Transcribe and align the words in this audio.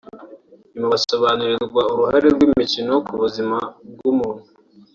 nyuma 0.71 0.89
basobanurirwa 0.93 1.81
uruhare 1.93 2.27
rw’imikino 2.35 2.93
ku 3.05 3.13
buzima 3.21 3.57
bw’umuntu 3.93 4.45